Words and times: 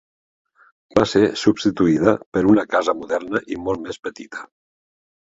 Va 0.99 1.03
ser 1.11 1.19
substituïda 1.41 2.13
per 2.37 2.43
una 2.53 2.63
casa 2.71 2.97
moderna 3.03 3.43
i 3.57 3.59
molt 3.67 3.85
més 3.89 4.01
petita. 4.09 4.43